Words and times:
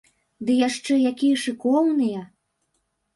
Ды 0.45 0.53
яшчэ 0.67 0.93
якія 1.11 1.35
шыкоўныя! 1.43 2.25